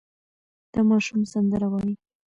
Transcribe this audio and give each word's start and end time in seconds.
دا 0.73 0.79
ماشوم 0.89 1.21
سندره 1.33 1.67
وايي. 1.71 1.93